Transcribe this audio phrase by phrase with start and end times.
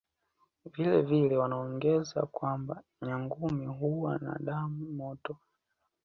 [0.65, 5.35] Vile vile wanaongeza kwamba Nyangumi huwa na damu motoY